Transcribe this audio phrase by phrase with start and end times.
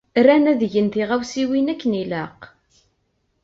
[0.25, 2.39] Ran ad gen tiɣawsiwin akken ilaq.